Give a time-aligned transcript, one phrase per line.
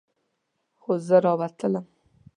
[0.81, 1.85] خو زه راووتلم.